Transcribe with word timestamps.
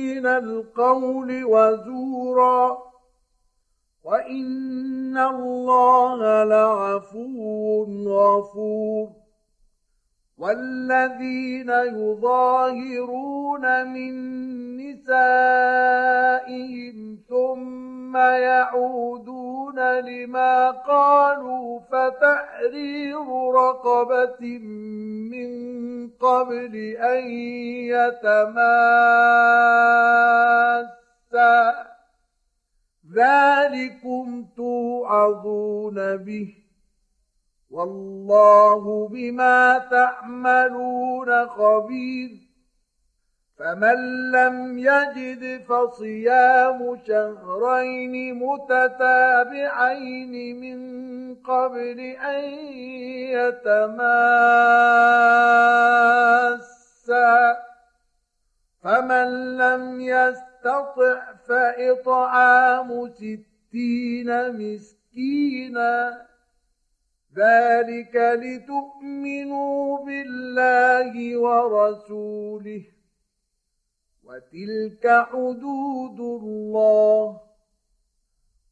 من 0.00 0.26
القول 0.26 1.44
وزورا 1.44 2.78
وإن 4.04 5.18
الله 5.18 6.44
لعفو 6.44 7.84
غفور 8.06 9.08
والذين 10.38 11.70
يظاهرون 11.70 13.64
من 13.86 14.12
نسائهم 14.76 16.20
ثم 17.28 18.16
يعودون 18.16 20.00
لما 20.00 20.70
قالوا 20.70 21.80
فتحرير 21.80 23.52
رقبة 23.54 24.58
من 25.30 25.50
قبل 26.08 26.76
أن 26.96 27.30
يتماسا 27.92 29.79
ذلكم 33.20 34.44
توعظون 34.56 36.16
به. 36.16 36.54
والله 37.70 39.08
بما 39.08 39.78
تعملون 39.90 41.46
خبير. 41.46 42.30
فمن 43.58 44.30
لم 44.30 44.78
يجد 44.78 45.64
فصيام 45.68 46.98
شهرين 47.06 48.34
متتابعين 48.34 50.32
من 50.60 50.80
قبل 51.34 52.00
أن 52.00 52.44
يتماسا. 53.30 54.10
فمن 58.82 59.56
لم 59.56 60.00
يستطع 60.00 61.32
فإطعام 61.48 63.12
ستين 63.14 64.52
مسكينا. 64.52 66.26
ذلك 67.36 68.16
لتؤمنوا 68.16 70.06
بالله 70.06 71.36
ورسوله. 71.36 72.84
وتلك 74.24 75.26
حدود 75.32 76.20
الله. 76.20 77.40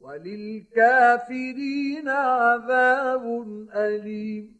وللكافرين 0.00 2.08
عذاب 2.08 3.24
أليم. 3.74 4.59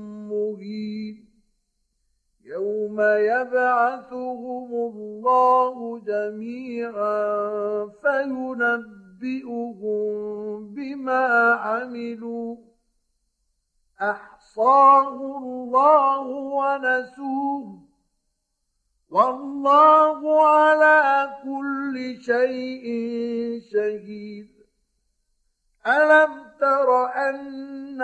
مهين 0.31 1.31
يوم 2.45 3.01
يبعثهم 3.01 4.73
الله 4.73 5.99
جميعا 5.99 7.29
فينبئهم 8.01 9.73
بما 10.73 11.51
عملوا. 11.53 12.55
أحصاه 14.01 15.37
الله 15.37 16.27
ونسوه. 16.27 17.79
والله 19.09 20.47
على 20.47 21.29
كل 21.43 22.17
شيء 22.21 22.85
شهيد. 23.71 24.47
ألم 25.87 26.31
تر 26.59 27.00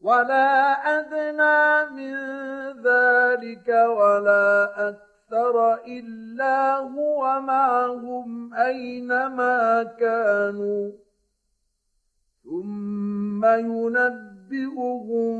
ولا 0.00 0.72
أدنى 0.98 1.90
من 1.96 2.14
ذلك 2.82 3.68
ولا 3.68 4.88
أكثر 4.88 5.74
إلا 5.74 6.76
هو 6.76 7.40
معهم 7.40 8.54
أينما 8.54 9.82
كانوا 9.82 10.90
ثم 12.44 13.44
ينبئهم 13.44 15.36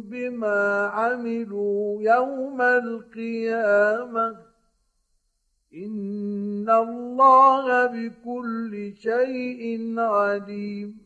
بما 0.00 0.86
عملوا 0.86 2.02
يوم 2.02 2.62
القيامه 2.62 4.36
ان 5.74 6.70
الله 6.70 7.86
بكل 7.86 8.92
شيء 8.96 9.94
عليم 9.98 11.05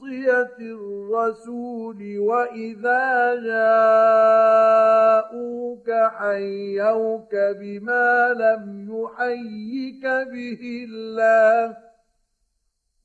ومعصيه 0.00 0.56
الرسول 0.60 2.18
وإذا 2.18 3.34
جاءوك 4.54 5.90
حيوك 5.90 7.34
بما 7.34 8.32
لم 8.32 8.88
يحيك 8.90 10.04
به 10.06 10.86
الله 10.88 11.76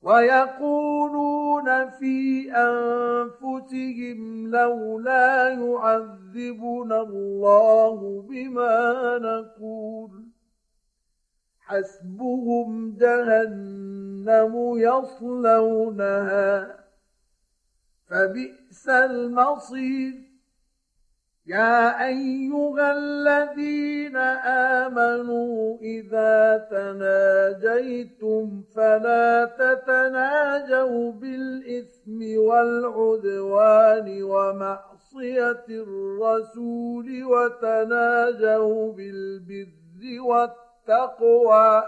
ويقولون 0.02 1.90
في 1.90 2.50
أنفسهم 2.52 4.50
لولا 4.50 5.48
يعذبنا 5.48 7.00
الله 7.02 8.22
بما 8.28 9.18
نقول 9.18 10.10
حسبهم 11.60 12.96
جهنم 12.98 14.54
يصلونها 14.76 16.46
فبئس 18.10 18.88
المصير. 18.88 20.26
يا 21.46 22.06
أيها 22.06 22.92
الذين 22.92 24.16
آمنوا 24.86 25.78
إذا 25.78 26.66
تناجيتم 26.70 28.62
فلا 28.76 29.44
تتناجوا 29.44 31.12
بالإثم 31.12 32.38
والعدوان 32.38 34.22
ومعصية 34.22 35.64
الرسول 35.68 37.24
وتناجوا 37.24 38.92
بالبر 38.92 40.20
والتقوى. 40.20 41.82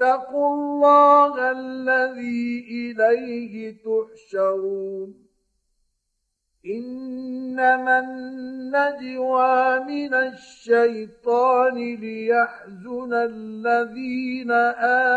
واتقوا 0.00 0.54
الله 0.54 1.50
الذي 1.50 2.66
إليه 2.70 3.76
تحشرون. 3.84 5.14
إنما 6.66 7.98
النجوى 7.98 9.80
من 9.80 10.14
الشيطان 10.14 11.74
ليحزن 11.94 13.12
الذين 13.12 14.50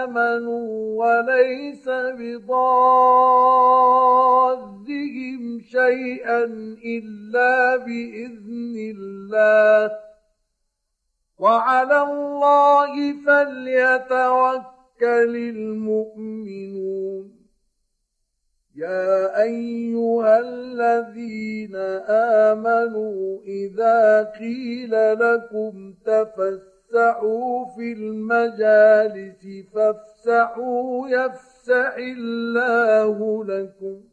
آمنوا 0.03 1.06
وليس 1.06 1.89
بضادهم 1.89 2.51
شيئا 5.59 6.44
إلا 6.85 7.75
بإذن 7.75 8.95
الله. 8.97 9.91
وعلى 11.39 12.01
الله 12.01 13.13
فليتوكل 13.25 14.72
المؤمنون 15.35 17.31
يا 18.75 19.41
أيها 19.44 20.39
الذين 20.39 21.75
آمنوا 22.50 23.41
إذا 23.41 24.23
قيل 24.23 24.91
لكم 25.19 25.94
تفسحوا 26.05 27.65
في 27.65 27.94
المجالس 27.94 29.47
فافسحوا 29.73 31.09
يفسح 31.09 31.95
الله 31.97 33.45
لكم 33.45 34.12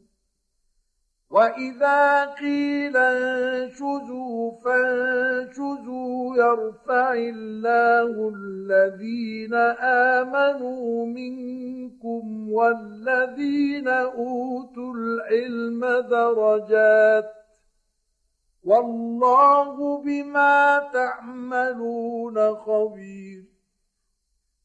واذا 1.31 2.25
قيل 2.25 2.97
انشزوا 2.97 4.53
فانشزوا 4.65 6.37
يرفع 6.37 7.13
الله 7.13 8.33
الذين 8.37 9.55
امنوا 10.15 11.07
منكم 11.07 12.53
والذين 12.53 13.89
اوتوا 13.89 14.95
العلم 14.95 15.85
درجات 16.11 17.31
والله 18.65 20.03
بما 20.03 20.79
تعملون 20.93 22.55
خبير 22.55 23.50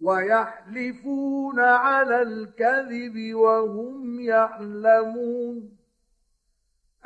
ويحلفون 0.00 1.60
على 1.60 2.22
الكذب 2.22 3.34
وهم 3.34 4.20
يعلمون 4.20 5.76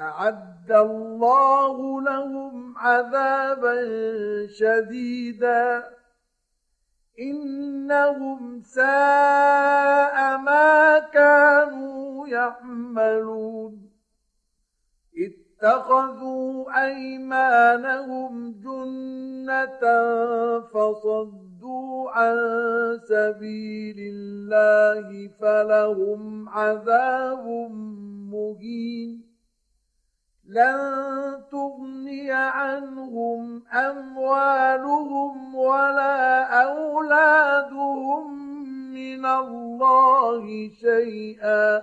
أعد 0.00 0.72
الله 0.72 2.02
لهم 2.02 2.78
عذابا 2.78 3.76
شديدا. 4.46 5.84
إنهم 7.20 8.62
ساء 8.62 10.38
ما 10.38 10.98
كانوا 10.98 12.28
يعملون. 12.28 13.90
اتخذوا 15.18 16.84
أيمانهم 16.84 18.52
جنة 18.52 19.80
فصدوا 20.60 21.53
صدوا 21.64 22.10
عن 22.10 22.36
سبيل 23.08 23.96
الله 23.98 25.28
فلهم 25.40 26.48
عذاب 26.48 27.46
مهين. 28.32 29.24
لن 30.48 30.78
تغني 31.52 32.30
عنهم 32.32 33.62
أموالهم 33.72 35.54
ولا 35.54 36.42
أولادهم 36.62 38.44
من 38.92 39.26
الله 39.26 40.70
شيئا. 40.80 41.82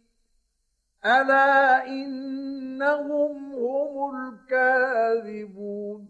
الا 1.05 1.87
انهم 1.87 3.53
هم 3.53 4.15
الكاذبون 4.15 6.07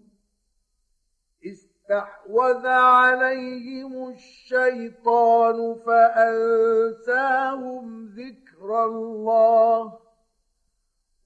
استحوذ 1.46 2.68
عليهم 2.68 4.10
الشيطان 4.10 5.76
فأنساهم 5.86 7.46
ذكر 8.06 8.86
الله 8.86 10.00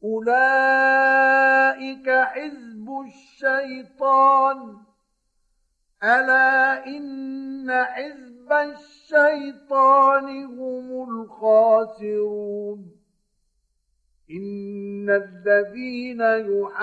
أولئك 0.03 2.09
حزب 2.09 2.89
الشيطان 3.05 4.77
الا 6.03 6.85
ان 6.87 7.83
حزب 7.83 8.53
الشيطان 8.53 10.45
هم 10.45 11.09
الخاسرون 11.09 13.04
ان 14.31 15.09
الذين 15.09 16.21
يحادون 16.21 16.75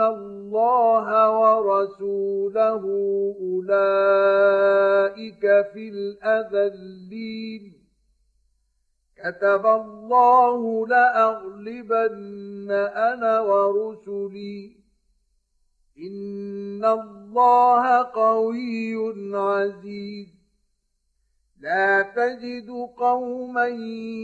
الله 0.00 1.30
ورسوله 1.38 2.82
اولئك 3.40 5.40
في 5.72 5.88
الاذلين 5.88 7.72
كتب 9.16 9.66
الله 9.66 10.86
لاغلبن 10.86 12.70
أنا 12.94 13.40
ورسلي 13.40 14.76
ان 15.98 16.84
الله 16.84 18.02
قوي 18.02 18.96
عزيز 19.36 20.39
لا 21.60 22.02
تجد 22.02 22.70
قوما 22.96 23.66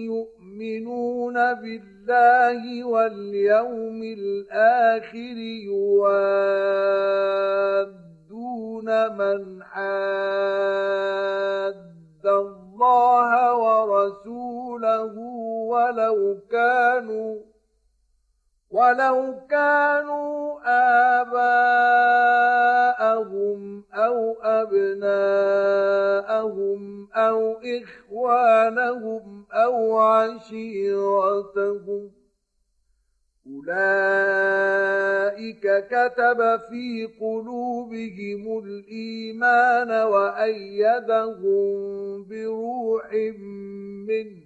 يؤمنون 0.09 1.35
بالله 1.35 2.85
واليوم 2.85 4.03
الآخر 4.03 5.37
يوادون 5.67 6.87
من 9.17 9.63
حاد 9.63 10.97
الله 12.25 13.55
ورسوله 13.55 15.15
ولو 15.69 16.39
كانوا 16.51 17.37
ولو 18.71 19.35
كانوا 19.51 20.61
آباءهم 23.17 23.85
أو 23.95 24.37
أبناءهم 24.43 25.09
أو 27.13 27.61
إخوانهم 27.65 29.45
أو 29.53 29.99
عشيرتهم 29.99 31.31
أولئك 33.47 34.87
كتب 35.87 36.61
في 36.69 37.09
قلوبهم 37.21 38.59
الإيمان 38.65 39.91
وأيدهم 39.91 41.45
بروح 42.25 43.13
منه 44.09 44.46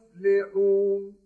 تفلحون 0.21 1.20